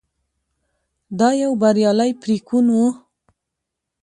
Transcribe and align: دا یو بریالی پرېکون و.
دا 1.19 1.29
یو 1.41 1.51
بریالی 1.61 2.11
پرېکون 2.21 2.65
و. 2.73 2.79